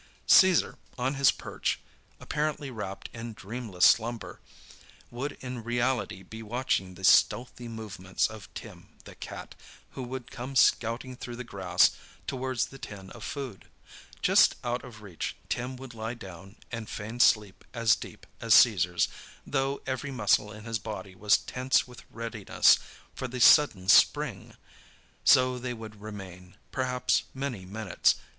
[0.25, 1.79] Caesar, on his perch,
[2.19, 4.39] apparently wrapped in dreamless slumber,
[5.11, 9.53] would in reality be watching the stealthy movements of Tim, the cat,
[9.91, 11.91] who would come scouting through the grass
[12.25, 13.65] towards the tin of food.
[14.23, 19.07] Just out of reach, Tim would lie down and feign sleep as deep as Caesar's,
[19.45, 22.79] though every muscle in his body was tense with readiness
[23.13, 24.55] for the sudden spring.
[25.23, 28.15] So they would remain, perhaps many minutes.